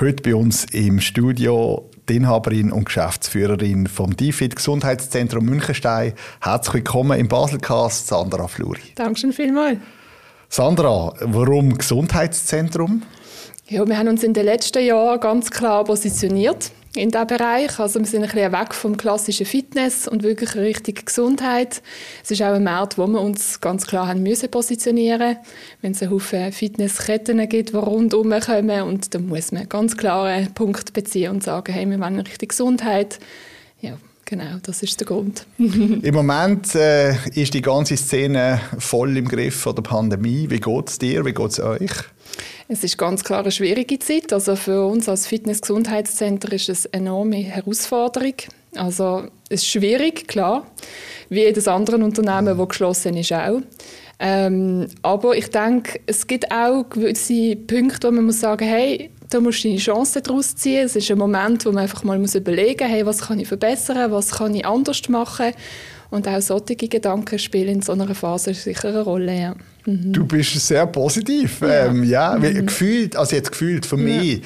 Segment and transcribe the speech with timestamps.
[0.00, 6.14] Heute bei uns im Studio die Inhaberin und Geschäftsführerin vom DFID Gesundheitszentrum Münchenstein.
[6.40, 8.80] Herzlich willkommen im Baselcast, Sandra Fluri.
[8.94, 9.76] Dankeschön vielmals.
[10.48, 13.02] Sandra, warum Gesundheitszentrum?
[13.68, 17.78] Ja, wir haben uns in den letzten Jahren ganz klar positioniert in diesem Bereich.
[17.78, 21.82] Also wir sind ein bisschen weg vom klassischen Fitness und wirklich Richtung Gesundheit.
[22.24, 25.36] Es ist auch ein Markt, wo wir uns ganz klar haben müssen positionieren
[25.82, 30.26] Wenn es einen Haufen Fitnessketten gibt, die rundherum kommen und dann muss man ganz klar
[30.26, 33.18] einen Punkt beziehen und sagen, hey, wir wollen Richtung Gesundheit.
[33.80, 35.44] Ja, Genau, das ist der Grund.
[35.58, 40.48] Im Moment äh, ist die ganze Szene voll im Griff von der Pandemie.
[40.48, 41.24] Wie geht es dir?
[41.24, 41.90] Wie geht es euch?
[42.68, 44.32] Es ist ganz klar eine schwierige Zeit.
[44.32, 48.34] Also für uns als Fitness-Gesundheitszentrum ist es eine enorme Herausforderung.
[48.76, 50.66] Also es ist schwierig, klar,
[51.28, 53.60] wie jedes andere Unternehmen, das geschlossen ist, auch.
[54.22, 59.40] Ähm, aber ich denke, es gibt auch gewisse Punkte, wo man muss sagen, hey, da
[59.40, 60.84] musst du deine Chance daraus ziehen.
[60.84, 63.48] Es ist ein Moment, wo man einfach mal muss überlegen muss, hey, was kann ich
[63.48, 65.52] verbessern, was kann ich anders machen.
[66.10, 69.38] Und auch solche Gedanken spielen in so einer Phase sicher eine Rolle.
[69.38, 69.54] Ja.
[69.90, 70.12] Mhm.
[70.12, 71.60] Du bist sehr positiv.
[71.60, 72.66] Ja, ähm, ja mhm.
[72.66, 74.42] gefühlt, also jetzt gefühlt für mich,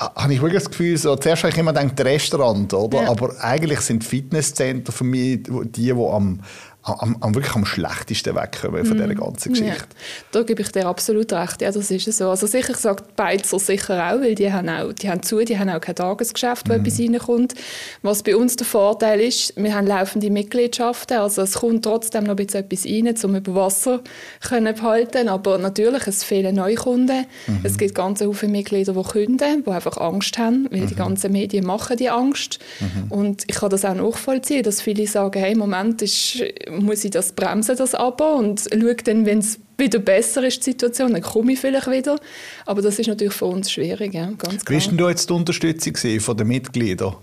[0.00, 3.02] habe ich wirklich das Gefühl, so, zuerst habe ich immer gedacht, Restaurant, oder?
[3.02, 3.10] Ja.
[3.10, 6.40] Aber eigentlich sind Fitnesscenter für mich die, die am,
[6.82, 9.02] am, am, wirklich am schlechtesten wegkommen von mm.
[9.02, 9.70] dieser ganzen Geschichte.
[9.72, 11.60] Ja, da gebe ich dir absolut recht.
[11.60, 12.30] Ja, das ist so.
[12.30, 15.68] Also sicher sagt Beizer sicher auch, weil die haben auch, die haben zu, die haben
[15.68, 16.76] auch kein Tagesgeschäft, wo mm.
[16.76, 17.54] etwas reinkommt.
[18.02, 22.30] Was bei uns der Vorteil ist, wir haben laufende Mitgliedschaften, also es kommt trotzdem noch
[22.30, 24.00] ein bisschen etwas rein, um über Wasser
[24.40, 25.28] können behalten.
[25.28, 27.26] Aber natürlich, es fehlen Neukunden.
[27.46, 27.52] Mm.
[27.62, 30.98] Es gibt ganz viele Mitglieder, die künden, die einfach Angst haben, weil die mhm.
[30.98, 32.58] ganzen Medien machen die Angst.
[32.80, 33.12] Mhm.
[33.12, 37.10] Und ich kann das auch nachvollziehen, dass viele sagen, hey, im Moment ist muss ich
[37.10, 41.22] das bremsen, das Abo und schaue dann, wenn es wieder besser ist, die Situation, dann
[41.22, 42.18] komme ich vielleicht wieder.
[42.66, 44.80] Aber das ist natürlich für uns schwierig, ja, ganz klar.
[44.80, 47.16] Wie denn jetzt die Unterstützung von den Mitgliedern?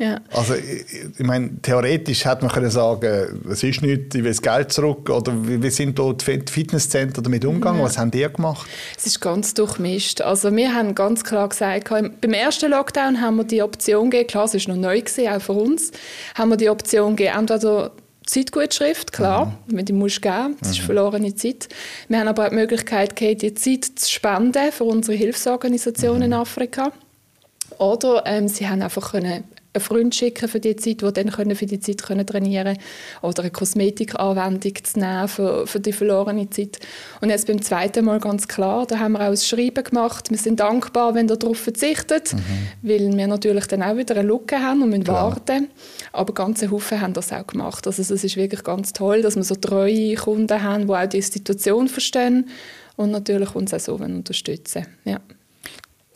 [0.00, 0.18] Ja.
[0.32, 0.86] Also, ich,
[1.18, 5.10] ich meine, theoretisch hätte man können sagen, es ist nichts, ich will das Geld zurück.
[5.10, 7.80] Oder wie, wie sind da die Fitnesszentren damit umgegangen?
[7.80, 7.84] Ja.
[7.84, 8.66] Was haben die gemacht?
[8.96, 10.22] Es ist ganz durchmischt.
[10.22, 14.46] Also, wir haben ganz klar gesagt, beim ersten Lockdown haben wir die Option gegeben, klar,
[14.46, 15.90] es war noch neu, gewesen, auch für uns,
[16.34, 17.92] haben wir die Option gegeben, entweder
[18.30, 19.84] Zeitgutschrift, klar, mhm.
[19.84, 20.74] die musst du geben, das mhm.
[20.74, 21.68] ist verlorene Zeit.
[22.08, 26.22] Wir haben aber auch die Möglichkeit die Zeit zu spenden für unsere Hilfsorganisation mhm.
[26.22, 26.92] in Afrika.
[27.78, 31.54] Oder ähm, sie haben einfach können einen Freund schicken für die Zeit, die dann können
[31.54, 32.76] für die Zeit können trainieren
[33.22, 36.80] oder eine Kosmetikanwendung zu nehmen für, für die verlorene Zeit.
[37.20, 40.30] Und jetzt beim zweiten Mal ganz klar, da haben wir auch ein Schreiben gemacht.
[40.30, 42.38] Wir sind dankbar, wenn ihr darauf verzichtet, mhm.
[42.82, 45.30] weil wir natürlich dann auch wieder eine Lücke haben und müssen klar.
[45.30, 45.68] warten.
[46.12, 47.86] Aber ganze Haufen haben das auch gemacht.
[47.86, 51.22] Also es ist wirklich ganz toll, dass wir so treue Kunden haben, die auch die
[51.22, 52.48] Situation verstehen
[52.96, 54.86] und natürlich uns auch so unterstützen.
[55.04, 55.20] Ja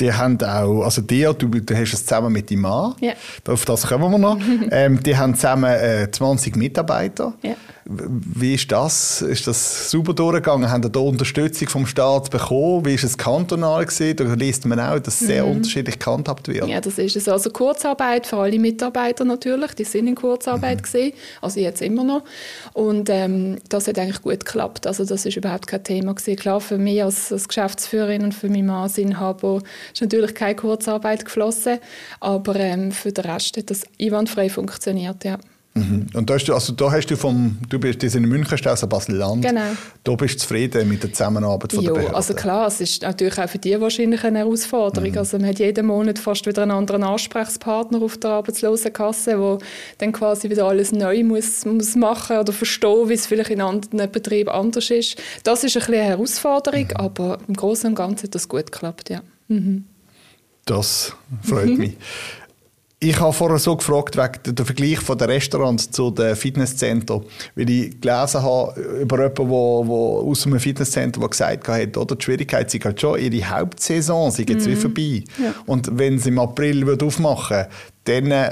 [0.00, 3.12] die haben auch, also die, du, du hast es zusammen mit deinem Mann, ja.
[3.46, 4.38] auf das kommen wir noch,
[4.70, 7.34] ähm, die haben zusammen äh, 20 Mitarbeiter.
[7.42, 7.54] Ja.
[7.86, 9.20] Wie ist das?
[9.20, 10.70] Ist das super durchgegangen?
[10.70, 12.86] Haben da Unterstützung vom Staat bekommen?
[12.86, 14.16] Wie ist es kantonal gewesen?
[14.16, 15.56] Da liest man auch, dass sehr mhm.
[15.56, 16.66] unterschiedlich gehandhabt wird.
[16.66, 17.28] Ja, das ist es.
[17.28, 19.74] Also Kurzarbeit für alle Mitarbeiter natürlich.
[19.74, 20.82] Die sind in Kurzarbeit mhm.
[20.82, 21.12] gewesen.
[21.42, 22.22] Also jetzt immer noch.
[22.72, 24.86] Und ähm, das hat eigentlich gut geklappt.
[24.86, 26.36] Also das ist überhaupt kein Thema gewesen.
[26.36, 29.60] Klar, für mich als, als Geschäftsführerin und für meinen Mann Inhaber
[29.92, 31.78] ist natürlich keine Kurzarbeit geflossen.
[32.20, 35.38] Aber ähm, für den Rest hat das einwandfrei funktioniert, ja.
[35.76, 36.06] Mhm.
[36.14, 39.44] Und da hast du, also da hast du vom, du bist in München, aus Basel-Land.
[39.44, 39.72] Genau.
[40.04, 42.16] Da bist du zufrieden mit der Zusammenarbeit von jo, der Behörde?
[42.16, 45.10] also klar, es ist natürlich auch für die wahrscheinlich eine Herausforderung.
[45.10, 45.18] Mhm.
[45.18, 49.58] Also man hat jeden Monat fast wieder einen anderen Ansprechpartner auf der Arbeitslosenkasse, der
[49.98, 54.10] dann quasi wieder alles neu muss, muss machen oder verstehen, wie es vielleicht in anderen
[54.12, 55.20] Betrieben anders ist.
[55.42, 56.96] Das ist ein bisschen eine Herausforderung, mhm.
[56.96, 59.22] aber im Großen und Ganzen hat das gut geklappt, ja.
[59.48, 59.86] Mhm.
[60.66, 61.96] Das freut mich.
[63.00, 67.22] Ich habe vorher so gefragt, wegen der Vergleich von den Restaurants zu den Fitnesszentren,
[67.54, 72.16] weil ich gelesen habe über jemanden, der, der aus einem Fitnesscenter der gesagt hat, oder,
[72.16, 74.70] die Schwierigkeit sei halt schon, ihre Hauptsaison sei jetzt mm.
[74.70, 75.24] wie vorbei.
[75.42, 75.54] Ja.
[75.66, 77.68] Und wenn sie im April aufmachen würde,
[78.04, 78.50] dann äh,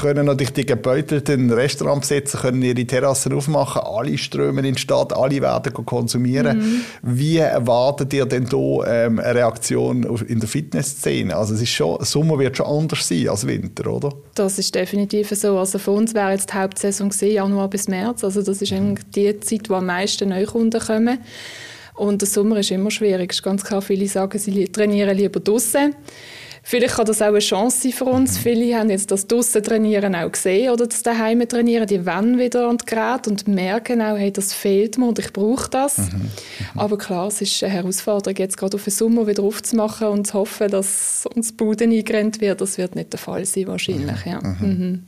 [0.00, 5.40] können natürlich die gebeutelten Restaurantbesitzer können ihre Terrassen aufmachen, alle strömen in die Stadt, alle
[5.40, 6.58] werden konsumieren.
[6.58, 6.80] Mhm.
[7.02, 8.56] Wie erwartet ihr denn da
[8.86, 11.34] ähm, eine Reaktion in der Fitnessszene?
[11.34, 14.12] Also es ist schon, Sommer wird schon anders sein als Winter, oder?
[14.34, 15.58] Das ist definitiv so.
[15.58, 18.22] Also für uns wäre jetzt die Hauptsaison gewesen, Januar bis März.
[18.22, 21.18] Also das ist eigentlich die Zeit, wo am meisten Neukunden kommen.
[21.94, 23.32] Und der Sommer ist immer schwierig.
[23.32, 25.94] Es ist ganz klar, viele sagen, sie trainieren lieber draußen.
[26.68, 28.38] Vielleicht kann das auch eine Chance sein für uns.
[28.38, 28.42] Mhm.
[28.42, 31.86] Viele haben jetzt das draussen trainieren auch gesehen oder das daheim trainieren.
[31.86, 35.32] Die wollen wieder an die Geräte und merken auch, hey, das fehlt mir und ich
[35.32, 35.98] brauche das.
[35.98, 36.04] Mhm.
[36.04, 36.30] Mhm.
[36.74, 40.34] Aber klar, es ist eine Herausforderung, jetzt gerade auf den Sommer wieder aufzumachen und zu
[40.34, 42.60] hoffen, dass uns Boden eingerennt wird.
[42.60, 44.26] Das wird nicht der Fall sein wahrscheinlich.
[44.26, 44.40] Ja.
[44.40, 45.04] Mhm.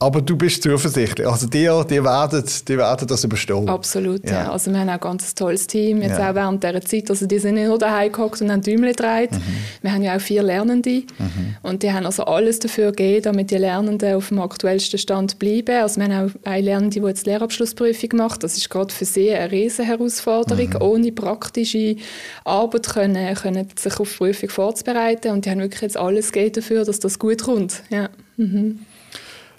[0.00, 1.26] Aber du bist zuversichtlich.
[1.26, 3.68] Also die, die, werden, die werden das überstehen.
[3.68, 4.44] Absolut, ja.
[4.44, 4.52] ja.
[4.52, 6.30] Also wir haben auch ein ganz tolles Team, jetzt ja.
[6.30, 7.10] auch während dieser Zeit.
[7.10, 9.32] Also die sind nicht nur daheim gehockt und haben Däumchen gedreht.
[9.32, 9.42] Mhm.
[9.82, 11.02] Wir haben ja auch vier Lernende.
[11.18, 11.56] Mhm.
[11.62, 15.82] Und die haben also alles dafür gegeben, damit die Lernenden auf dem aktuellsten Stand bleiben.
[15.82, 18.44] Also wir haben auch eine Lernende, die jetzt Lehrabschlussprüfung macht.
[18.44, 20.82] Das ist gerade für sie eine riesige Herausforderung, mhm.
[20.82, 21.96] ohne praktische
[22.44, 25.32] Arbeit können, können sich auf die Prüfung vorzubereiten.
[25.32, 27.82] Und die haben wirklich jetzt alles gegeben dafür, dass das gut kommt.
[27.90, 28.10] Ja.
[28.36, 28.78] Mhm.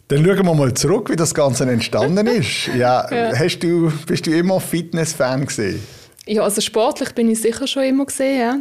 [0.09, 2.67] Dann schauen wir mal zurück, wie das Ganze entstanden ist.
[2.75, 3.31] Ja, ja.
[3.37, 5.83] Hast du, bist du immer Fitness-Fan gewesen?
[6.25, 8.39] Ja, also sportlich bin ich sicher schon immer gesehen.
[8.39, 8.59] Ja.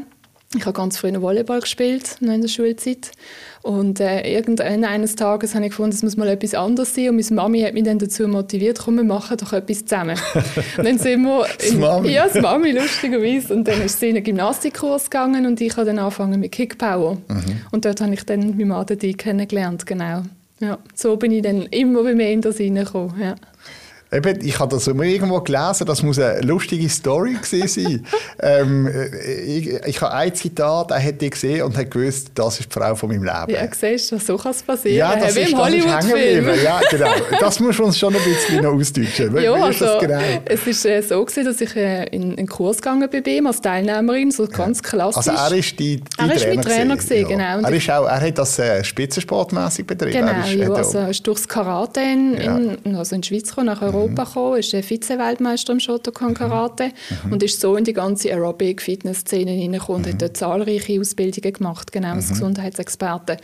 [0.55, 3.12] Ich habe ganz früh Volleyball gespielt, noch in der Schulzeit.
[3.62, 7.11] Und äh, irgendeines eines Tages habe ich gefunden, es muss mal etwas anderes sein.
[7.11, 10.19] Und meine Mami hat mich dann dazu motiviert, komm, wir machen doch etwas zusammen.
[10.77, 11.47] und dann sind wir...
[11.47, 12.09] In, das Mami?
[12.11, 13.55] Ja, das Mami, lustigerweise.
[13.55, 17.17] Und dann ist sie in einen Gymnastikkurs gegangen und ich habe dann angefangen mit Kickpower.
[17.29, 17.62] Mhm.
[17.71, 20.25] Und dort habe ich dann meinen Mann kennengelernt, genau.
[20.60, 23.20] Ja, so bin ich dann immer mehr in das reingekommen.
[23.20, 23.37] Ja.
[24.10, 28.06] Eben, ich habe das irgendwo gelesen, das muss eine lustige Story sein.
[28.40, 28.88] ähm,
[29.46, 32.94] ich, ich habe ein Zitat, er hätte gesehen und hat gewusst, das ist die Frau
[32.94, 33.50] von meinem Leben.
[33.50, 34.96] Ja, siehst du, so kann es passieren.
[34.96, 36.49] Ja, das Wie ist, im Hollywood-Film.
[36.64, 37.10] Ja, genau.
[37.38, 39.37] Das muss uns schon ein bisschen noch ausdeutschen.
[39.37, 40.20] Wie, ja, wie ist also, genau?
[40.46, 43.46] Es war äh, so, gewesen, dass ich äh, in einen Kurs gegangen bin bei ihm
[43.46, 45.28] als Teilnehmerin, so ganz klassisch.
[45.28, 47.28] Also er ist die, die er ist Trainer, Trainer gewesen, ja.
[47.28, 47.69] genau.
[47.69, 50.12] Er, ist auch, er hat das äh, spitzensportmäßig betrieben.
[50.12, 53.66] Genau, ist, ja, also er ist durchs Karate in, in, also in die Schweiz gekommen,
[53.66, 54.15] nach Europa mhm.
[54.15, 56.93] gekommen, ist Vize-Weltmeister im Shotokan Karate
[57.25, 57.33] mhm.
[57.33, 60.19] und ist so in die ganze Aerobic-Fitness-Szene hineingekommen und hat mhm.
[60.19, 62.35] dort zahlreiche Ausbildungen gemacht, genau als mhm.
[62.35, 63.39] Gesundheitsexperte.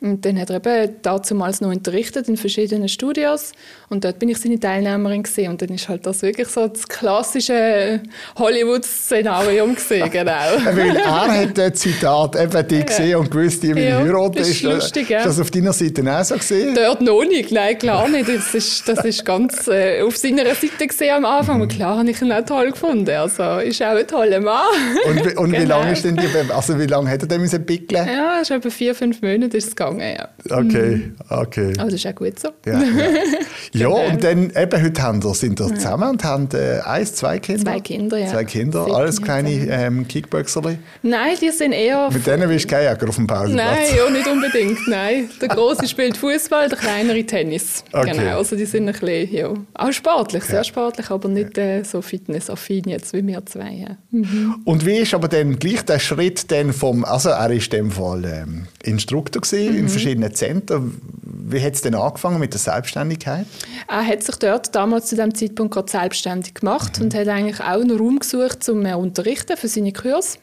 [0.00, 3.52] Und dann hat er eben damals noch unterrichtet in verschiedenen Studios
[3.88, 6.86] und dort bin ich seine Teilnehmerin gesehen und dann ist halt das wirklich so das
[6.86, 8.02] klassische
[8.36, 10.32] Hollywood-Szenario gesehen, genau.
[10.64, 14.50] Weil er hat das Zitat eben die gesehen und gewusst, die meine ja, Heirat ist.
[14.50, 15.18] ist lustig, ja.
[15.18, 16.74] Ist das auf deiner Seite auch so gesehen?
[16.74, 18.28] Dort noch nicht, nein, klar nicht.
[18.28, 21.60] Das ist, das ist ganz äh, auf seiner Seite gesehen am Anfang.
[21.60, 23.10] Und klar habe ich ihn auch toll gefunden.
[23.10, 24.64] Also ist auch ein toller Mann.
[25.06, 25.62] Und, und genau.
[25.62, 28.06] wie lange ist denn die, also wie lange hat er denn müssen pickeln?
[28.06, 30.28] Ja, es ist etwa vier, fünf Monate ist es gegangen, ja.
[30.50, 31.14] Okay, mhm.
[31.28, 31.72] okay.
[31.78, 32.48] Aber das ist auch gut so.
[32.66, 32.80] Ja, ja.
[33.72, 34.08] ja genau.
[34.08, 37.62] und dann eben heute haben wir, sind wir zusammen und haben äh, eins, zwei Kinder.
[37.62, 38.26] Zwei Kinder, ja.
[38.28, 40.78] Zwei Kinder, Sieben alles kleine ähm, Kickboxerli.
[41.02, 42.10] Nein, die sind eher...
[42.10, 43.66] Mit denen willst du keinen Jäger auf dem Pausenplatz?
[43.66, 45.30] Nein, ja, nicht unbedingt, nein.
[45.40, 47.84] Der Große spielt Fußball, der kleinere Tennis.
[47.92, 48.12] Okay.
[48.12, 52.02] Genau, also die sind ein bisschen, ja, auch sportlich, sehr sportlich, aber nicht äh, so
[52.02, 53.72] fitnessaffin jetzt wie wir zwei.
[53.72, 53.96] Ja.
[54.10, 54.56] Mhm.
[54.64, 57.90] Und wie ist aber dann gleich der Schritt dann vom, also er ist in dem
[57.90, 59.84] Fall ähm, Instruktor gewesen, mhm.
[59.84, 61.00] in verschiedenen Zentren.
[61.48, 63.46] Wie hat es denn angefangen mit der Selbstständigkeit?
[63.88, 67.04] Er hat sich dort damals zu dem Zeitpunkt gerade selbstständig gemacht mhm.
[67.04, 70.38] und hat eigentlich auch einen Raum gesucht zum äh, Unterrichten für seine Kurse.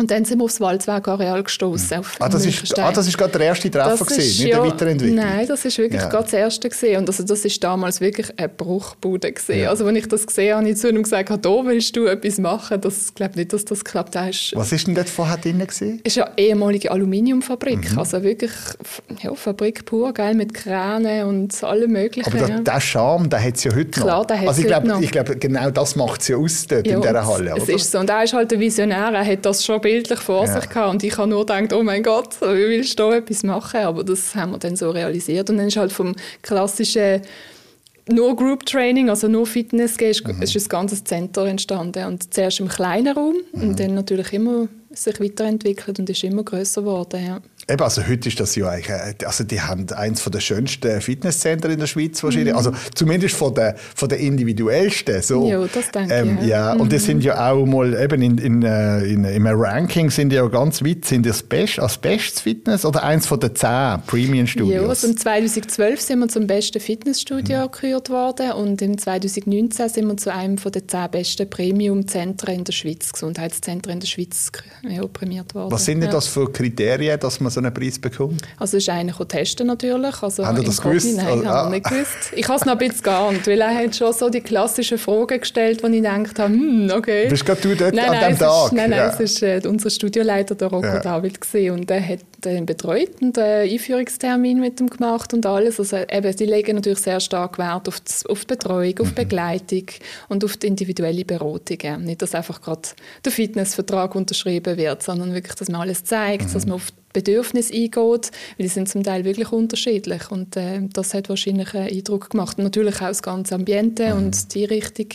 [0.00, 1.98] Und dann sind wir aufs Waldweg-Areal gestoßen.
[1.98, 2.04] Hm.
[2.20, 5.16] Ah, das ist, ah, das ist gerade der erste Treffer gewesen, nicht ja, der Weiterentwicklung?
[5.16, 6.08] Nein, das ist wirklich ja.
[6.08, 6.96] gerade das erste gewesen.
[6.96, 9.60] Und also das ist damals wirklich eine Bruchbude gewesen.
[9.60, 9.68] Ja.
[9.68, 12.38] Also wenn ich das gesehen habe, habe ich zu ihm gesagt, da willst du etwas
[12.38, 12.80] machen.
[12.80, 14.14] Das glaube nicht, dass das klappt.
[14.14, 16.00] Da ist, Was ist denn dort vorher drin gewesen?
[16.02, 17.92] Es ist eine ehemalige Aluminiumfabrik.
[17.92, 17.98] Mhm.
[17.98, 18.52] Also wirklich
[19.22, 22.32] ja, Fabrik pur, geil, mit Kränen und allem möglichen.
[22.32, 24.26] Aber der Charme, den hat es ja heute Klar, noch.
[24.26, 27.54] Der also ich glaube, glaub, genau das macht es ja aus dort in dieser Halle,
[27.56, 27.98] es ist so.
[27.98, 29.10] Und er ist halt ein Visionär.
[29.12, 30.60] Er hat das schon bildlich vor ja.
[30.60, 33.42] sich gehabt und ich habe nur gedacht, oh mein Gott, wie willst du da etwas
[33.42, 33.80] machen?
[33.80, 37.22] Aber das haben wir dann so realisiert und dann ist halt vom klassischen
[38.08, 40.42] nur Group Training, also nur Fitness, ist, mhm.
[40.42, 43.62] ist ein ganzes Center entstanden und zuerst im kleinen Raum mhm.
[43.62, 47.24] und dann natürlich immer sich weiterentwickelt und ist immer größer geworden.
[47.24, 47.40] Ja.
[47.70, 51.00] Eben, also heute ist das ja eigentlich, äh, also die haben eins von der schönsten
[51.00, 52.58] Fitnesszentren in der Schweiz wahrscheinlich, mhm.
[52.58, 55.22] also zumindest von der, von der individuellsten.
[55.22, 55.48] So.
[55.48, 56.48] Ja, das denke ähm, ich.
[56.48, 56.80] Ja, mhm.
[56.80, 60.30] und die sind ja auch mal eben in, in, äh, in, in, im Ranking sind
[60.30, 64.02] die ja ganz weit, sind das Best, als bestes Fitness oder eins von den zehn
[64.06, 64.82] Premium-Studios?
[64.82, 67.70] Ja, also 2012 sind wir zum besten Fitnessstudio mhm.
[67.70, 72.64] gekürt worden und im 2019 sind wir zu einem von den zehn besten Premium-Zentren in
[72.64, 74.50] der Schweiz, Gesundheitszentren in der Schweiz
[74.88, 75.70] ja, prämiert worden.
[75.70, 78.38] Was sind denn das für Kriterien, dass man so einen Preis bekommen?
[78.58, 80.22] Also es ist einer testen natürlich.
[80.22, 81.16] Also Haben Sie das gewusst?
[81.16, 81.70] Nein, also, habe ah.
[81.70, 82.32] nicht gewusst.
[82.34, 85.40] Ich habe es noch ein bisschen geahnt, weil er hat schon so die klassischen Fragen
[85.40, 87.28] gestellt, wo ich gedacht habe, hm, okay.
[87.28, 88.66] Bist du dort nein, an nein, dem Tag?
[88.66, 89.20] Ist, nein, nein, ja.
[89.20, 91.00] es war äh, unser Studioleiter, der Rocco ja.
[91.00, 95.78] David, gewesen, und der hat ihn betreut und einen Einführungstermin mit ihm gemacht und alles.
[95.78, 99.14] Also eben, die legen natürlich sehr stark Wert auf die, auf die Betreuung, auf mhm.
[99.14, 99.86] Begleitung
[100.28, 102.04] und auf die individuelle Beratung.
[102.04, 102.88] Nicht, dass einfach gerade
[103.24, 106.52] der Fitnessvertrag unterschrieben wird, sondern wirklich, dass man alles zeigt, mhm.
[106.52, 111.12] dass man auf Bedürfnisse eingeht, weil die sind zum Teil wirklich unterschiedlich und äh, das
[111.14, 112.58] hat wahrscheinlich einen Eindruck gemacht.
[112.58, 114.18] Und natürlich auch das ganze Ambiente mhm.
[114.18, 115.08] und die Richtung.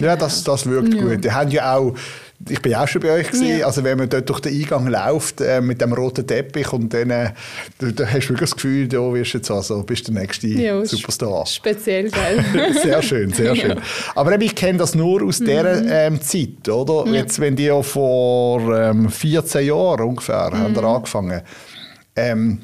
[0.00, 0.12] Genau.
[0.12, 1.02] Ja, das, das wirkt ja.
[1.02, 1.24] gut.
[1.24, 1.94] Die haben ja auch
[2.48, 3.58] ich bin auch schon bei euch gewesen.
[3.58, 3.66] Ja.
[3.66, 7.10] Also wenn man dort durch den Eingang läuft äh, mit dem roten Teppich und dann
[7.10, 7.32] äh,
[7.78, 10.82] da, da hast du wirklich das Gefühl, du wirst jetzt also bist der nächste ja,
[10.84, 11.44] Superstar.
[11.44, 12.74] Speziell, gell?
[12.82, 13.78] sehr schön, sehr schön.
[14.14, 15.44] Aber ich kenne das nur aus mhm.
[15.44, 17.10] dieser ähm, Zeit, oder?
[17.12, 20.58] Jetzt, wenn die ja vor ähm, 14 Jahren ungefähr mhm.
[20.58, 21.42] haben angefangen.
[22.16, 22.58] Ähm,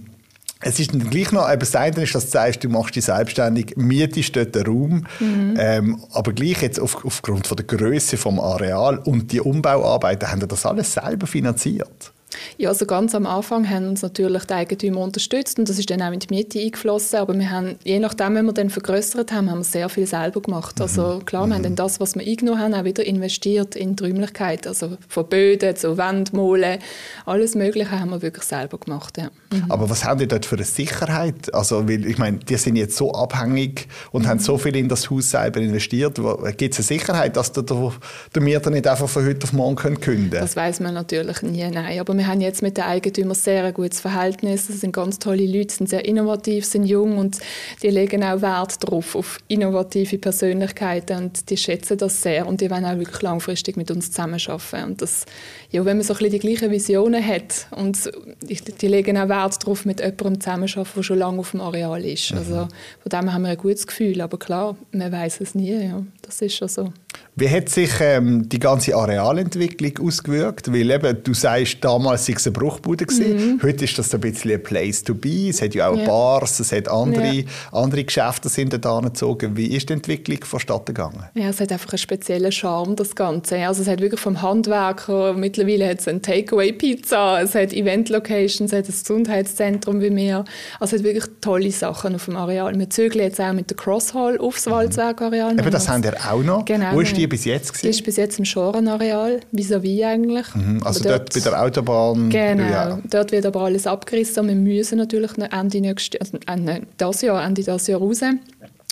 [0.60, 3.04] es ist dann gleich noch, eben das eine ist, dass du sagst, du machst dich
[3.04, 5.54] selbstständig, mietest dort den Raum, mhm.
[5.58, 10.46] ähm, aber gleich jetzt auf, aufgrund von der Größe vom Areal und die Umbauarbeiten, haben
[10.48, 12.12] das alles selber finanziert?
[12.58, 16.02] Ja, also ganz am Anfang haben uns natürlich die Eigentümer unterstützt und das ist dann
[16.02, 19.50] auch in die Miete eingeflossen, aber wir haben, je nachdem, wenn wir dann vergrößert haben,
[19.50, 20.80] haben wir sehr viel selber gemacht.
[20.80, 21.24] Also mhm.
[21.24, 21.64] klar, wir haben mhm.
[21.64, 25.76] dann das, was wir eingenommen haben, auch wieder investiert in die Räumlichkeit, also von Böden
[25.76, 26.80] zu Wandmolen,
[27.26, 29.30] alles Mögliche haben wir wirklich selber gemacht, ja.
[29.52, 29.70] Mhm.
[29.70, 31.54] Aber was haben die dort für eine Sicherheit?
[31.54, 34.28] Also, weil, ich meine, die sind jetzt so abhängig und mhm.
[34.28, 36.20] haben so viel in das Haus selber investiert.
[36.56, 40.00] Gibt es eine Sicherheit, dass der, der Mieter nicht einfach von heute auf morgen kündigen
[40.00, 40.38] könnte?
[40.38, 42.00] Das weiß man natürlich nie, nein.
[42.00, 44.66] Aber wir haben jetzt mit den Eigentümern sehr ein gutes Verhältnis.
[44.66, 47.38] Das sind ganz tolle Leute, sind sehr innovativ, sind jung und
[47.82, 52.70] die legen auch Wert darauf, auf innovative Persönlichkeiten und die schätzen das sehr und die
[52.70, 54.84] wollen auch wirklich langfristig mit uns zusammenarbeiten.
[54.84, 55.26] Und das,
[55.70, 58.10] ja, wenn man so ein bisschen die gleichen Visionen hat und
[58.42, 62.32] die, legen auch Wert darauf, mit jemandem zusammenzuarbeiten, der schon lange auf dem Areal ist.
[62.32, 62.38] Mhm.
[62.38, 66.02] Also von dem haben wir ein gutes Gefühl, aber klar, man weiß es nie, ja.
[66.22, 66.92] das ist schon so.
[67.38, 70.72] Wie hat sich ähm, die ganze Arealentwicklung ausgewirkt?
[70.72, 73.04] Weil eben, du sagst, damals war es eine Bruchbude.
[73.10, 73.60] Mhm.
[73.62, 75.50] Heute ist das ein bisschen ein Place to be.
[75.50, 76.06] Es hat ja auch ja.
[76.06, 77.44] Bars, es hat andere, ja.
[77.72, 79.54] andere Geschäfte sind da gezogen.
[79.54, 81.24] Wie ist die Entwicklung vonstatten gegangen?
[81.34, 83.58] Ja, es hat einfach einen speziellen Charme, das Ganze.
[83.66, 88.78] Also es hat wirklich vom Handwerker, mittlerweile hat es eine Takeaway-Pizza, es hat Event-Locations, es
[88.78, 90.44] hat ein Gesundheitszentrum wie mir.
[90.80, 92.78] Also es hat wirklich tolle Sachen auf dem Areal.
[92.78, 94.70] Wir zügeln jetzt auch mit der Crosshall aufs mhm.
[94.70, 95.52] Walzwerk-Areal.
[95.52, 96.64] Eben, das haben wir auch noch.
[96.64, 96.94] Genau.
[97.06, 97.72] Ist die bis jetzt?
[97.72, 97.86] Gewesen?
[97.86, 100.54] Die ist bis jetzt im Schorenareal, vis-à-vis eigentlich.
[100.54, 102.30] Mhm, also dort, dort, bei der Autobahn?
[102.30, 102.98] Genau, ja.
[103.08, 104.48] dort wird aber alles abgerissen.
[104.48, 108.20] Wir müssen natürlich Ende nächstes, also Ende das Jahr, Ende das Jahr raus.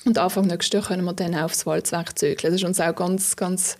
[0.06, 2.52] Und Anfang nächstes Jahr können wir dann auch aufs Walzwerk zügeln.
[2.52, 3.76] Das ist uns auch ganz, ganz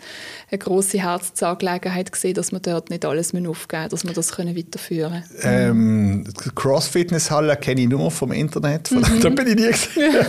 [0.51, 5.25] eine grosse Herzensangelegenheit gewesen, dass wir dort nicht alles aufgeben dass wir das können weiterführen
[5.41, 6.25] können.
[6.25, 8.89] Ähm, Cross-Fitness-Halle kenne ich nur vom Internet.
[8.89, 9.21] Von, mhm.
[9.23, 10.15] Da bin ich nie gesehen.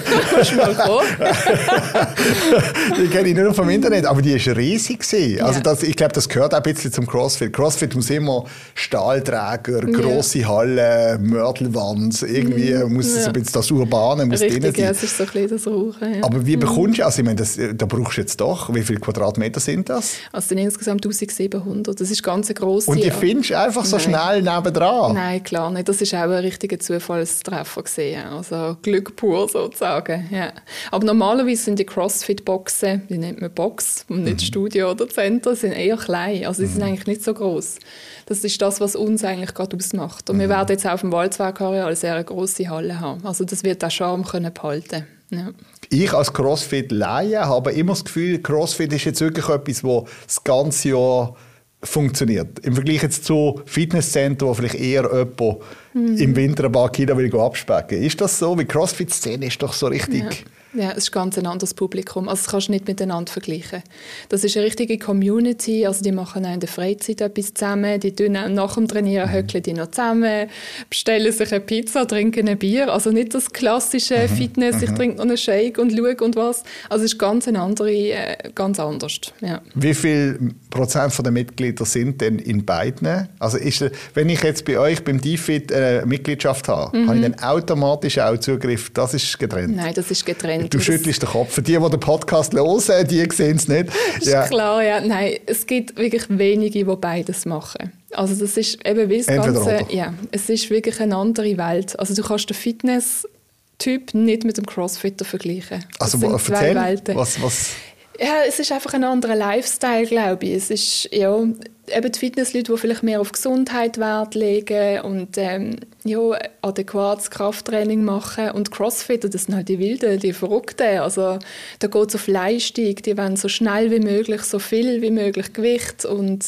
[2.98, 5.06] Die kenne ich nur vom Internet, aber die war riesig.
[5.42, 7.54] Also das, ich glaube, das gehört auch ein bisschen zum Crossfit.
[7.54, 10.50] Crossfit muss immer Stahlträger, grosse ja.
[10.50, 12.94] Halle, Mörtelwand, irgendwie mhm.
[12.94, 13.22] muss ja.
[13.22, 14.84] so ein bisschen das Urbane muss Richtig, drin sein.
[14.84, 16.16] Ja, es ist so ein bisschen das brauchen.
[16.16, 16.24] Ja.
[16.24, 16.62] Aber wie mhm.
[16.62, 19.90] bekommst du, also ich meine, das, da brauchst du jetzt doch, wie viele Quadratmeter sind
[19.90, 20.18] das?
[20.32, 22.92] Also sind insgesamt 1700, das ist ganz eine grosse.
[22.92, 24.06] Und die findest du einfach so Nein.
[24.06, 25.14] schnell nebendran?
[25.14, 30.52] Nein, klar nicht, das ist auch ein richtiger Zufallstreffer gesehen, also Glück pur sozusagen, ja.
[30.92, 34.46] Aber normalerweise sind die Crossfit-Boxen, die nennt man Box und nicht mhm.
[34.46, 36.90] Studio oder Center, sind eher klein, also sie sind mhm.
[36.90, 37.78] eigentlich nicht so groß.
[38.26, 40.30] Das ist das, was uns eigentlich gerade ausmacht.
[40.30, 40.42] Und mhm.
[40.42, 43.26] wir werden jetzt auf dem Walzwerk-Areal eine sehr grosse Halle haben.
[43.26, 45.06] Also das wird auch Charme können behalten.
[45.30, 45.52] Ja.
[45.90, 50.90] Ich als Crossfit-Laie habe immer das Gefühl, Crossfit ist jetzt wirklich etwas, das das ganze
[50.90, 51.36] Jahr
[51.84, 52.60] funktioniert.
[52.60, 55.60] Im Vergleich jetzt zu Fitnesscentern, wo vielleicht eher jemand
[55.94, 56.18] mhm.
[56.18, 58.02] im Winter ein paar Kilo will abspecken.
[58.02, 58.58] Ist das so?
[58.58, 60.24] Wie Crossfit-Szene ist doch so richtig...
[60.24, 62.28] Ja ja, es ist ganz ein anderes Publikum.
[62.28, 63.84] Also das kannst du nicht miteinander vergleichen.
[64.30, 65.86] Das ist eine richtige Community.
[65.86, 68.00] Also die machen auch in der Freizeit etwas zusammen.
[68.00, 70.50] Die tun nach dem Trainieren höckeln die noch zusammen,
[70.90, 72.92] bestellen sich eine Pizza, trinken ein Bier.
[72.92, 74.36] Also nicht das klassische mhm.
[74.36, 74.96] Fitness, ich mhm.
[74.96, 76.64] trinke noch einen Shake und schaue und was.
[76.90, 79.20] Also es ist ganz eine andere, äh, ganz anders.
[79.42, 79.62] Ja.
[79.74, 83.30] Wie viel Prozent der Mitglieder sind denn in beiden?
[83.40, 87.08] Also ist, wenn ich jetzt bei euch beim DFIT eine Mitgliedschaft habe, mhm.
[87.08, 88.90] habe ich dann automatisch auch Zugriff?
[88.92, 89.76] Das ist getrennt?
[89.76, 90.65] Nein, das ist getrennt.
[90.70, 91.54] Du schüttelst den Kopf.
[91.54, 93.88] Für die, die den Podcast hören, die sehen es nicht.
[94.20, 95.02] Ist klar, ja.
[95.02, 97.92] Nein, es gibt wirklich wenige, die beides machen.
[98.12, 102.00] Also das ist eben wie das Entweder Ganze, ja, es ist wirklich eine andere Welt.
[102.00, 105.84] Also du kannst den Fitness-Typ nicht mit dem Crossfitter vergleichen.
[106.00, 107.16] Das also erzähl, Welten.
[107.16, 107.72] Was, was?
[108.20, 110.54] Ja, es ist einfach ein anderer Lifestyle, glaube ich.
[110.54, 115.78] Es ist, ja, eben die Fitnessleute, die vielleicht mehr auf Gesundheit Wert legen und ähm,
[116.04, 116.20] ja,
[116.62, 118.52] adäquates Krafttraining machen.
[118.52, 121.00] Und Crossfitter, das sind halt die Wilden, die Verrückten.
[121.00, 121.40] Also
[121.80, 125.54] da geht es auf Leistung, die wollen so schnell wie möglich, so viel wie möglich
[125.54, 126.46] Gewicht und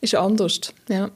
[0.00, 1.10] ist anders, ja.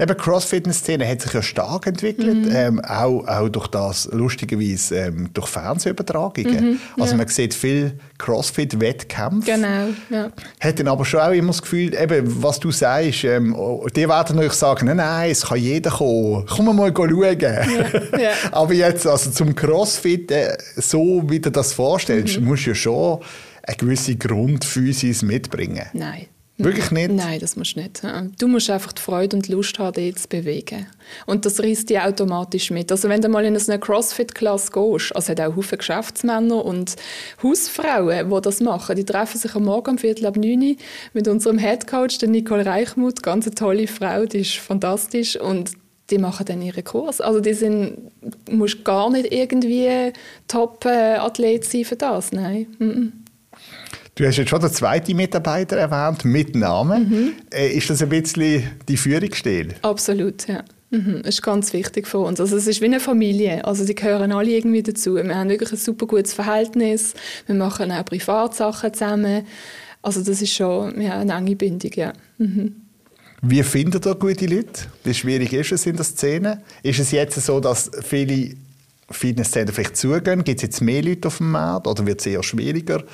[0.00, 2.50] Eben Cross-Fitness-Szene hat sich ja stark entwickelt, Mhm.
[2.54, 6.70] ähm, auch, auch durch das, lustigerweise, ähm, durch Fernsehübertragungen.
[6.72, 9.52] Mhm, Also man sieht viel Crossfit-Wettkämpfe.
[9.52, 10.30] Genau, ja.
[10.60, 13.56] Hat dann aber schon auch immer das Gefühl, eben, was du sagst, ähm,
[13.94, 16.46] die werden euch sagen, nein, nein, es kann jeder kommen.
[16.48, 17.38] Komm mal schauen.
[17.40, 17.62] ja.
[18.52, 22.46] aber jetzt, also zum Crossfit, äh, so wie du das vorstellst, Mhm.
[22.46, 23.20] musst du ja schon
[23.64, 25.86] eine gewisse Grundphysis mitbringen.
[25.92, 26.26] Nein.
[26.64, 27.10] Wirklich nicht?
[27.10, 28.02] Nein, das musst du nicht.
[28.38, 30.86] Du musst einfach die Freude und Lust haben, dich zu bewegen.
[31.26, 32.90] Und das reißt dich automatisch mit.
[32.90, 36.96] Also wenn du mal in eine Crossfit-Klasse gehst, also hat auch viele Geschäftsmänner und
[37.42, 38.96] Hausfrauen, die das machen.
[38.96, 40.76] Die treffen sich am Morgen um Viertel ab neun
[41.12, 45.72] mit unserem Headcoach, Nicole Reichmuth, ganz eine tolle Frau, die ist fantastisch und
[46.10, 47.20] die machen dann ihren Kurs.
[47.20, 48.10] Also die sind,
[48.50, 50.12] musst gar nicht irgendwie
[50.48, 52.66] Top-Athlet sein für das, nein.
[52.78, 53.12] Mhm.
[54.14, 57.08] Du hast jetzt schon den zweiten Mitarbeiter erwähnt, mit Namen.
[57.08, 57.32] Mhm.
[57.50, 59.74] Äh, ist das ein bisschen die Führungsstil?
[59.80, 60.64] Absolut, ja.
[60.90, 61.22] Mhm.
[61.22, 62.38] Das ist ganz wichtig für uns.
[62.38, 63.64] Also es ist wie eine Familie.
[63.64, 65.14] Also die gehören alle irgendwie dazu.
[65.14, 67.14] Wir haben wirklich ein super gutes Verhältnis.
[67.46, 69.46] Wir machen auch Privatsachen zusammen.
[70.02, 72.12] Also das ist schon ja, eine enge Bindung, ja.
[72.36, 72.76] Mhm.
[73.40, 74.82] Wie findet ihr gute Leute?
[75.02, 76.62] Wie schwierig ist es in der Szene?
[76.82, 78.54] Ist es jetzt so, dass viele
[79.14, 80.44] Fitnesszentren vielleicht zugehen?
[80.44, 83.04] Gibt es jetzt mehr Leute auf dem Markt oder wird es eher schwieriger?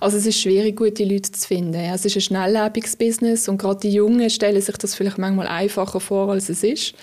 [0.00, 1.74] Also es ist schwierig, gute Leute zu finden.
[1.74, 6.00] Es ist ein schnelllebiges Business und gerade die Jungen stellen sich das vielleicht manchmal einfacher
[6.00, 6.94] vor, als es ist.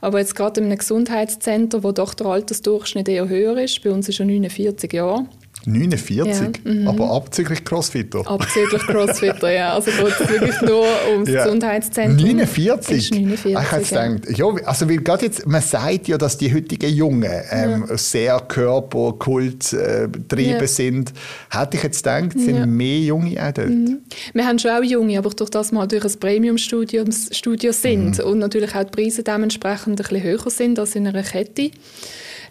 [0.00, 4.08] Aber jetzt gerade in einem Gesundheitszentrum, wo doch der Altersdurchschnitt eher höher ist, bei uns
[4.08, 5.26] ist er 49 Jahre,
[5.66, 6.88] 49, Ja, mhm.
[6.88, 8.26] aber abzüglich Crossfitter.
[8.26, 9.74] abzüglich Crossfitter, ja.
[9.74, 11.44] Also geht es wirklich nur ums Ja.
[11.44, 12.26] Gesundheitszentrum.
[12.26, 12.96] 49?
[12.98, 14.06] Ist 49, Ah, ich hätte ja.
[14.08, 18.40] gedacht, ja, also weil gerade jetzt, man sagt ja, dass die heutigen Jungen ähm, sehr
[18.40, 20.66] körperkultbetrieben Ja.
[20.66, 21.12] sind.
[21.50, 22.66] Hätte ich jetzt gedacht, sind Ja.
[22.66, 23.68] mehr Junge auch dort.
[24.32, 28.38] Wir haben schon auch Junge, aber durch das wir durch ein Premium-Studio Studio sind und
[28.38, 31.70] natürlich auch die Preise dementsprechend ein bisschen höher sind als in einer Kette,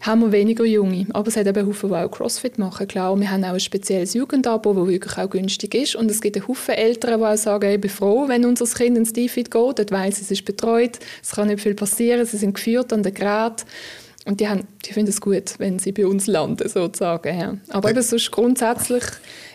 [0.03, 1.07] haben wir weniger Junge.
[1.13, 3.17] Aber es hat eben Haufen, die auch Crossfit machen, klar.
[3.19, 5.95] Wir haben auch ein spezielles Jugendabo, das wirklich auch günstig ist.
[5.95, 8.97] Und es gibt einen Haufen Eltern, die auch sagen, ich bin froh, wenn unser Kind
[8.97, 12.53] ins Defit geht, dort weiss es ist betreut, es kann nicht viel passieren, sie sind
[12.53, 13.65] geführt an den Gerät.
[14.25, 17.37] Und die, haben, die finden es gut, wenn sie bei uns landen, sozusagen.
[17.37, 17.57] Ja.
[17.69, 19.03] Aber eben sonst grundsätzlich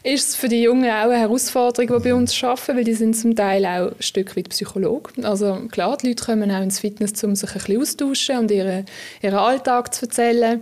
[0.03, 3.17] ist es für die Jungen auch eine Herausforderung, die bei uns arbeiten, weil die sind
[3.17, 5.11] zum Teil auch ein Stück weit Psychologe.
[5.23, 8.85] Also klar, die Leute kommen auch ins Fitness, um sich ein bisschen auszutauschen und ihren,
[9.23, 10.61] ihren Alltag zu erzählen.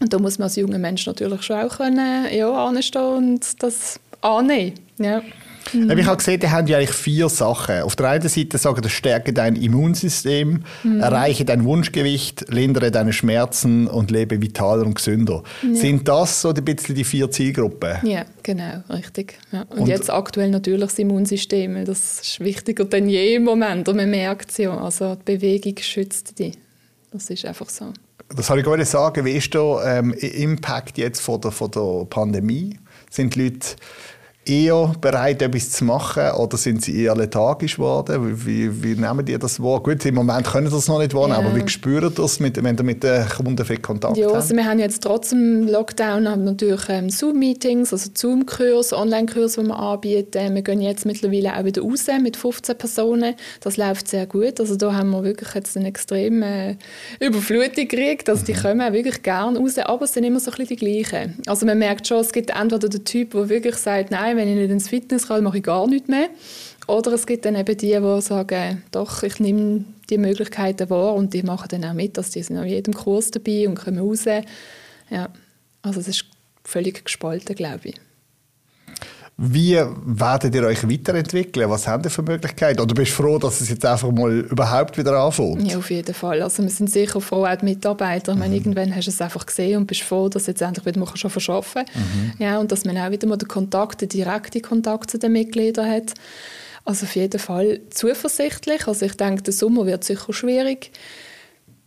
[0.00, 3.98] Und da muss man als junger Mensch natürlich schon auch können, ja, anstehen und das
[4.20, 4.74] annehmen.
[4.98, 5.22] Ja.
[5.72, 5.90] Mhm.
[5.98, 7.82] Ich habe gesehen, die haben ja eigentlich vier Sachen.
[7.82, 11.00] Auf der einen Seite sagen, das stärke dein Immunsystem, Mhm.
[11.00, 15.42] erreiche dein Wunschgewicht, lindere deine Schmerzen und lebe vitaler und gesünder.
[15.72, 17.96] Sind das so ein bisschen die vier Zielgruppen?
[18.04, 19.38] Ja, genau, richtig.
[19.52, 19.62] Ja.
[19.70, 23.88] Und, Und- jetzt aktuell natürlich das Immunsystem, das ist wichtiger denn je im Moment.
[23.88, 26.54] Und man merkt es ja, also die Bewegung schützt dich.
[27.12, 27.92] Das ist einfach so.
[28.36, 29.24] Das habe ich gerade sagen.
[29.24, 32.78] Wie ist der ähm, Impact jetzt von der, von der Pandemie?
[33.10, 33.68] Sind die Leute
[34.48, 38.40] eher bereit, etwas zu machen oder sind sie eher lethargisch geworden?
[38.46, 39.82] Wie, wie, nehmen die das wahr?
[39.82, 41.50] Gut, im Moment können sie das noch nicht wahrnehmen, Ja.
[41.50, 44.36] aber wie spüren das, mit, wenn ihr mit den Kunden viel Kontakt Ja, habt?
[44.36, 49.78] also wir haben jetzt trotzdem Lockdown haben natürlich ähm, Zoom-Meetings, also Zoom-Kurse, Online-Kurse, die wir
[49.78, 50.54] anbieten.
[50.54, 53.34] Wir gehen jetzt mittlerweile auch wieder raus mit 15 Personen.
[53.60, 54.60] Das läuft sehr gut.
[54.60, 56.76] Also da haben wir wirklich jetzt eine extreme
[57.20, 58.28] Überflutung gekriegt.
[58.28, 61.02] Also die kommen auch wirklich gerne raus, aber es sind immer so ein bisschen die
[61.02, 61.36] gleichen.
[61.46, 64.56] Also man merkt schon, es gibt entweder den Typ, der wirklich sagt, nein, wenn ich
[64.56, 66.28] nicht ins Fitness kann, mache ich gar nichts mehr.
[66.86, 71.34] Oder es gibt dann eben die, die sagen, doch, ich nehme die Möglichkeiten wahr und
[71.34, 74.24] die machen dann auch mit, dass die sind an jedem Kurs dabei und kommen raus.
[74.24, 75.28] Ja,
[75.82, 76.24] also es ist
[76.64, 77.94] völlig gespalten, glaube ich.
[79.40, 81.70] Wie werdet ihr euch weiterentwickeln?
[81.70, 82.80] Was habt ihr für Möglichkeiten?
[82.80, 85.70] Oder bist du froh, dass es jetzt einfach mal überhaupt wieder anfängt?
[85.70, 86.42] Ja, auf jeden Fall.
[86.42, 88.32] Also wir sind sicher froh, auch die Mitarbeiter.
[88.32, 90.98] Ich meine, irgendwann hast du es einfach gesehen und bist froh, dass jetzt endlich wieder
[90.98, 91.84] mal schon verschaffen
[92.40, 95.88] Ja, und dass man auch wieder mal den Kontakt, den direkten Kontakt zu den Mitgliedern
[95.88, 96.14] hat.
[96.84, 98.88] Also auf jeden Fall zuversichtlich.
[98.88, 100.90] Also ich denke, der Sommer wird sicher schwierig.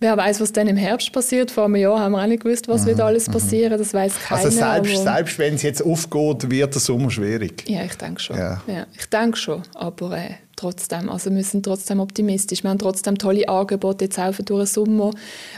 [0.02, 1.52] Wer weiß, was dann im Herbst passiert.
[1.52, 3.78] Vor einem Jahr haben wir auch nicht gewusst, was wird alles passieren.
[3.78, 4.42] Das weiß keiner.
[4.46, 7.70] Also selbst, aber- selbst wenn es jetzt aufgeht, wird der Sommer schwierig.
[7.70, 8.36] Ja, ich denke schon.
[8.36, 8.62] Ja.
[8.66, 8.88] Ja.
[8.98, 9.62] ich denke schon.
[9.76, 12.64] Aber äh, trotzdem, also wir sind trotzdem optimistisch.
[12.64, 15.12] Wir haben trotzdem tolle Angebote jetzt auch für durch den Sommer,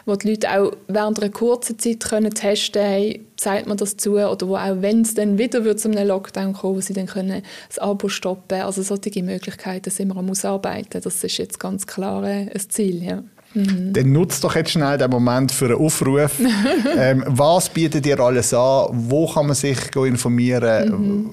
[0.06, 3.96] wo die Leute auch während einer kurzen Zeit können testen können, hey, zeigt man das
[3.96, 6.92] zu, oder wo auch, wenn es dann wieder wird zu einem Lockdown kommen, wo sie
[6.94, 11.00] dann können das Abo stoppen Also solche Möglichkeiten sind wir am Ausarbeiten.
[11.02, 13.24] Das ist jetzt ganz klar äh, ein Ziel, ja.
[13.54, 16.40] Dann nutzt doch jetzt schnell den Moment für einen Aufruf.
[16.98, 18.88] ähm, was bietet ihr alles an?
[18.92, 20.90] Wo kann man sich informieren?
[20.90, 21.30] Mhm.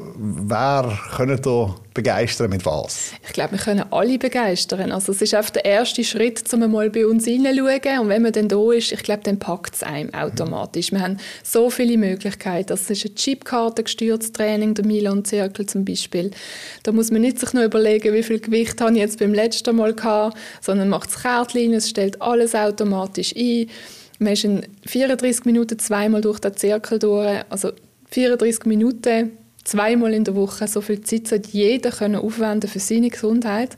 [0.49, 3.13] Wer könnt ihr begeistern mit was?
[3.27, 4.93] Ich glaube, wir können alle begeistern.
[4.93, 8.01] Also es ist einfach der erste Schritt, um mal bei uns hineinzuschauen.
[8.01, 10.93] Und wenn man dann da ist, ich glaube, dann packt es einem automatisch.
[10.93, 12.69] Wir haben so viele Möglichkeiten.
[12.69, 16.31] Das ist ein Chipkarte gestürztes Training, der Milan-Zirkel zum Beispiel.
[16.83, 19.75] Da muss man nicht sich nur überlegen, wie viel Gewicht habe ich jetzt beim letzten
[19.77, 23.69] Mal gehabt, sondern macht das Kärtchen, es stellt alles automatisch ein.
[24.19, 27.43] Man ist in 34 Minuten zweimal durch den Zirkel durch.
[27.49, 27.73] Also
[28.11, 29.33] 34 Minuten
[29.71, 30.67] zweimal in der Woche.
[30.67, 33.77] So viel Zeit sollte jeder können aufwenden für seine Gesundheit.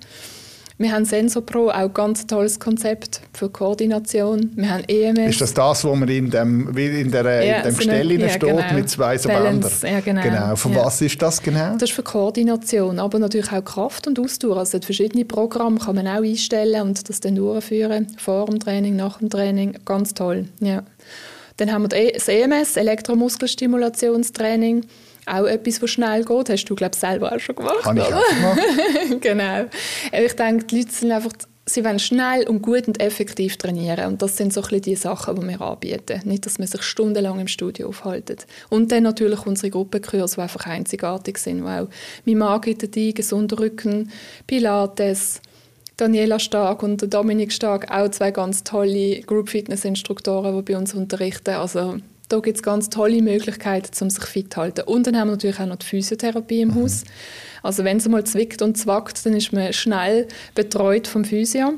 [0.78, 4.50] Wir haben Sensor Pro, auch ein ganz tolles Konzept für Koordination.
[4.56, 5.30] Wir haben EMS.
[5.30, 8.28] Ist das das, wo man in dem, in der, ja, in dem Gestell so ja,
[8.30, 8.74] steht genau.
[8.74, 9.70] mit zwei so Bändern?
[9.82, 10.22] Ja, genau.
[10.22, 10.56] genau.
[10.56, 10.84] Von ja.
[10.84, 11.74] was ist das genau?
[11.74, 14.56] Das ist für Koordination, aber natürlich auch Kraft und Ausdauer.
[14.56, 19.18] Also verschiedene Programme kann man auch einstellen und das dann durchführen, vor dem Training, nach
[19.18, 19.78] dem Training.
[19.84, 20.82] Ganz toll, ja.
[21.58, 24.84] Dann haben wir das EMS, Elektromuskelstimulationstraining
[25.26, 26.50] auch etwas, was schnell geht.
[26.50, 28.18] Hast du, glaube ich, selber auch schon gemacht, Habe ich oder?
[28.18, 29.20] Auch gemacht.
[29.20, 29.64] genau.
[30.12, 31.32] Ich denke, die Leute sind einfach,
[31.66, 34.06] sie wollen schnell und gut und effektiv trainieren.
[34.06, 36.20] Und das sind so ein bisschen die Sachen, die wir anbieten.
[36.24, 38.46] Nicht, dass man sich stundenlang im Studio aufhaltet.
[38.68, 41.88] Und dann natürlich unsere Gruppenkurse, die einfach einzigartig sind, wo auch
[42.24, 44.10] mein Mann gibt die gesunder Rücken,
[44.46, 45.40] Pilates,
[45.96, 50.94] Daniela Stark und Dominik Stark, auch zwei ganz tolle Group Fitness Instruktoren, die bei uns
[50.94, 51.54] unterrichten.
[51.54, 51.98] Also
[52.32, 54.82] da gibt es ganz tolle Möglichkeiten, um sich fit zu halten.
[54.86, 56.74] Und dann haben wir natürlich auch noch die Physiotherapie im mhm.
[56.76, 57.04] Haus.
[57.62, 61.74] Also wenn es mal zwickt und zwackt, dann ist man schnell betreut vom Physio,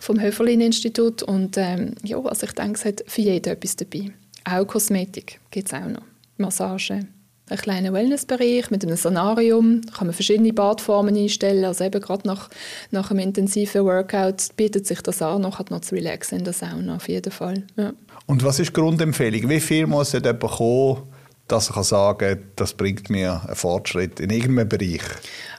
[0.00, 1.22] vom Höferlin-Institut.
[1.22, 4.10] Und ähm, ja, also ich denke, es hat für jeden etwas dabei.
[4.44, 6.02] Auch Kosmetik gibt es auch noch.
[6.36, 7.00] Massage,
[7.48, 9.82] einen kleinen Wellnessbereich mit einem Sanarium.
[9.82, 11.64] Da kann man verschiedene Badformen einstellen.
[11.64, 12.48] Also eben gerade nach,
[12.90, 16.96] nach einem intensiven Workout bietet sich das an, noch, noch zu relaxen in der Sauna
[16.96, 17.64] auf jeden Fall.
[17.76, 17.92] Ja.
[18.26, 19.48] Und was ist die Grundempfehlung?
[19.50, 21.02] Wie viel muss jemand kommen,
[21.48, 25.02] dass er sagen kann, das bringt mir einen Fortschritt in irgendeinem Bereich?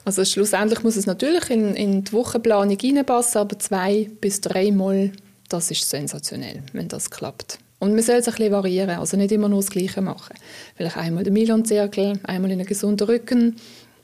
[0.03, 5.11] Also schlussendlich muss es natürlich in, in die Wochenplanung reinpassen, aber zwei bis dreimal,
[5.49, 7.59] das ist sensationell, wenn das klappt.
[7.79, 10.35] Und man soll es ein bisschen variieren, also nicht immer nur das Gleiche machen.
[10.75, 13.57] Vielleicht einmal den Milan-Zirkel, einmal in einen gesunden Rücken,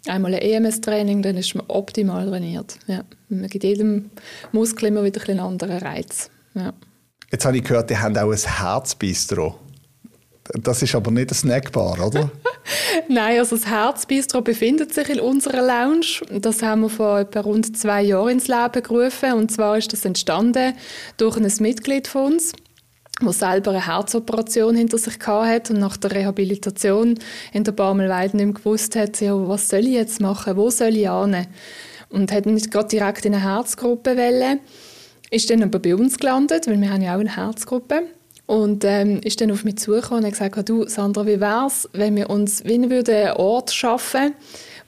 [0.08, 2.78] einmal ein EMS-Training, dann ist man optimal trainiert.
[2.88, 3.04] Ja.
[3.30, 4.12] Man gibt jedem
[4.52, 6.30] Muskel immer wieder einen anderen Reiz.
[6.54, 6.74] Ja.
[7.32, 9.58] Jetzt habe ich gehört, die haben auch ein Herzbistro.
[10.62, 12.30] Das ist aber nicht ein Snackbar, oder?
[13.08, 16.22] Nein, also das Herzbistro befindet sich in unserer Lounge.
[16.42, 19.34] Das haben wir vor etwa rund zwei Jahren ins Leben gerufen.
[19.34, 20.74] Und zwar ist das entstanden
[21.16, 22.52] durch ein Mitglied von uns,
[23.22, 27.18] der selber eine Herzoperation hinter sich hatte und nach der Rehabilitation
[27.54, 30.98] in der Barmelweide nicht mehr gewusst hat, ja, was soll ich jetzt machen, wo soll
[30.98, 31.48] ich hin?
[32.10, 34.60] Und hat nicht gerade direkt in eine Herzgruppe wollen
[35.32, 38.04] ist dann aber bei uns gelandet, weil wir haben ja auch eine Herzgruppe.
[38.46, 41.88] Und ähm, ist dann auf mich zugekommen und hat gesagt, du Sandra, wie wäre es,
[41.94, 44.34] wenn wir uns wie einen Ort schaffen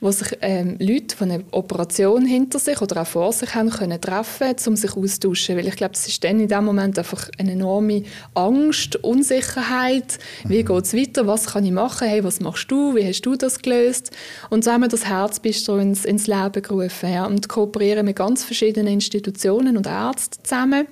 [0.04, 4.02] wo sich ähm, Leute von einer Operation hinter sich oder auch vor sich haben können
[4.02, 5.56] treffen, um sich austauschen.
[5.56, 10.20] Weil ich glaube, das ist dann in dem Moment einfach eine enorme Angst, Unsicherheit.
[10.44, 10.66] Wie mhm.
[10.66, 11.26] geht es weiter?
[11.26, 12.06] Was kann ich machen?
[12.06, 12.96] Hey, was machst du?
[12.96, 14.12] Wie hast du das gelöst?
[14.50, 18.44] Und so haben wir das Herzbistro ins, ins Leben gerufen ja, und kooperieren mit ganz
[18.44, 20.86] verschiedenen Institutionen und Ärzten zusammen.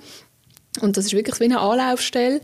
[0.79, 2.39] Und das ist wirklich wie eine Anlaufstelle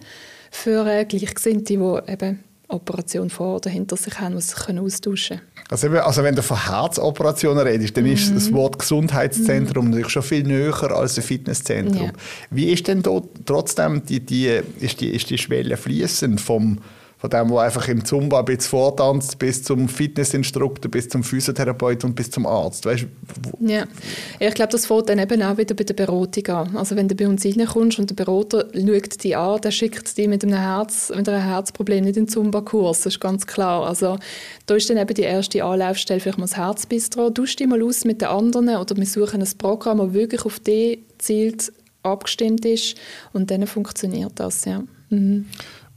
[0.52, 5.57] für äh, Gleichgesinnte, die eben Operation vor oder hinter sich haben, die sich austauschen können.
[5.70, 8.14] Also, eben, also wenn du von Herzoperationen redest, dann mhm.
[8.14, 9.92] ist das Wort Gesundheitszentrum mhm.
[9.92, 12.08] natürlich schon viel näher als ein Fitnesszentrum.
[12.08, 12.14] Ja.
[12.50, 16.80] Wie ist denn dort trotzdem die, die, ist die, ist die Schwelle fließend vom
[17.20, 22.12] von dem, der einfach im Zumba ein bisschen vortanzt, bis zum Fitnessinstruktor, bis zum Physiotherapeuten
[22.12, 22.86] und bis zum Arzt.
[22.86, 23.08] Weißt,
[23.60, 23.86] ja.
[24.40, 26.78] ich glaube, das fängt dann eben auch wieder bei der Beratung an.
[26.78, 30.28] Also wenn du bei uns reinkommst und der Berater schaut dich an, der schickt dich
[30.28, 33.88] mit einem, Herz, mit einem Herzproblem nicht in den Zumba-Kurs, das ist ganz klar.
[33.88, 34.18] Also
[34.68, 37.32] da ist dann eben die erste Anlaufstelle, vielleicht mal das Herzbistro.
[37.32, 40.60] Du dich mal aus mit den anderen oder wir suchen ein Programm, das wirklich auf
[40.60, 42.96] dich zielt abgestimmt ist
[43.34, 44.84] und dann funktioniert das, ja.
[45.10, 45.48] Mhm.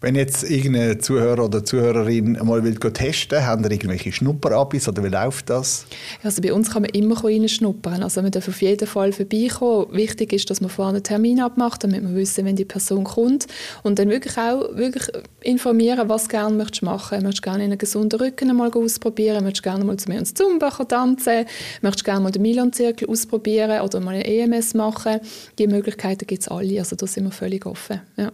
[0.03, 5.09] Wenn jetzt irgendein Zuhörer oder Zuhörerin mal will testen haben ihr irgendwelche Schnupperabis oder wie
[5.09, 5.85] läuft das?
[6.23, 8.03] Also bei uns kann man immer reinschnuppern.
[8.03, 9.93] Also man darf auf jeden Fall vorbeikommen.
[9.93, 13.47] Wichtig ist, dass man vorher einen Termin abmacht, damit wir wissen, wenn die Person kommt.
[13.83, 15.07] Und dann wirklich auch wirklich
[15.43, 17.23] informieren, was gerne möchtest machen.
[17.23, 19.45] Möchtest gerne einen gesunden Rücken mal ausprobieren?
[19.45, 21.45] Möchtest gerne mal zu mir ins Zumba tanzen?
[21.83, 25.21] Möchtest gerne mal den Milan-Zirkel ausprobieren oder mal ein EMS machen?
[25.59, 26.79] Die Möglichkeiten gibt es alle.
[26.79, 28.01] Also da sind wir völlig offen.
[28.17, 28.33] Ja.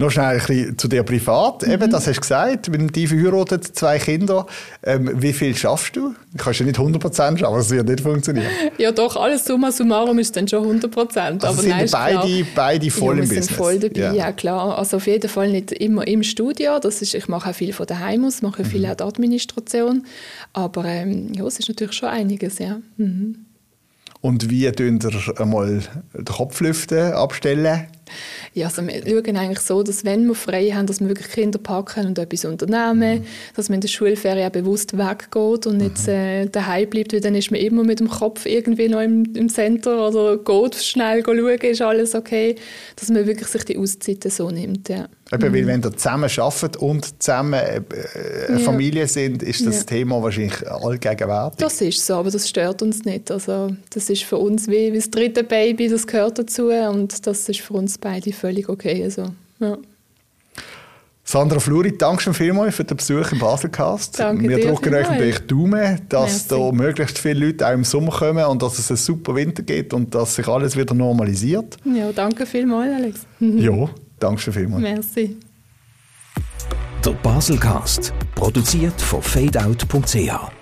[0.00, 1.66] Noch schnell ein bisschen zu dir privat.
[1.66, 1.72] Mhm.
[1.74, 4.46] Eben, das hast du gesagt, mit dem verheiratet, zwei Kinder.
[4.82, 6.14] Ähm, wie viel schaffst du?
[6.32, 8.48] Du kannst ja nicht 100% schaffen, aber es wird nicht funktionieren.
[8.78, 10.96] Ja doch, alles summa summarum ist dann schon 100%.
[10.96, 13.46] Also aber sind nein, beide, beide voll ja, im Business?
[13.48, 14.14] sind voll dabei, ja.
[14.14, 14.32] ja.
[14.32, 14.78] klar.
[14.78, 16.78] Also auf jeden Fall nicht immer im Studio.
[16.78, 18.92] Das ist, ich mache auch viel von daheim aus, mache viel mhm.
[18.92, 20.06] auch die Administration.
[20.54, 22.80] Aber ähm, ja, es ist natürlich schon einiges, ja.
[22.96, 23.44] Mhm.
[24.22, 25.82] Und wie tun ihr einmal
[26.14, 27.86] den Kopflüften abstellen?
[28.54, 31.58] Ja, also wir schauen eigentlich so, dass wenn wir frei haben, dass wir wirklich Kinder
[31.58, 33.24] packen und etwas unternehmen, mhm.
[33.54, 36.12] dass man in der Schulferien bewusst weggeht und nicht mhm.
[36.12, 39.48] äh, daheim bleibt, weil dann ist man immer mit dem Kopf irgendwie noch im, im
[39.48, 42.56] Center oder geht schnell schauen, ist alles okay,
[42.96, 45.08] dass man wirklich sich die Auszeiten so nimmt, ja.
[45.32, 45.54] Eben, mhm.
[45.54, 47.80] weil wenn ihr zusammen arbeitet und zusammen äh,
[48.48, 48.64] eine ja.
[48.64, 49.84] Familie sind, ist das ja.
[49.84, 51.58] Thema wahrscheinlich allgegenwärtig.
[51.58, 53.30] Das ist so, aber das stört uns nicht.
[53.30, 57.48] Also das ist für uns wie, wie das dritte Baby, das gehört dazu und das
[57.48, 59.04] ist für uns beide völlig okay.
[59.04, 59.26] Also,
[59.58, 59.76] ja.
[61.30, 64.18] Sandra Fluri, danke schon vielmals für den Besuch im Baselcast.
[64.18, 68.44] Danke Wir drücken euch natürlich Daumen, dass da möglichst viele Leute auch im Sommer kommen
[68.46, 71.76] und dass es einen super Winter gibt und dass sich alles wieder normalisiert.
[71.84, 73.20] Ja, danke vielmals, Alex.
[73.38, 74.82] ja, danke schon vielmals.
[74.82, 75.36] Merci.
[77.04, 80.59] Der Baselcast, produziert von fadeout.ch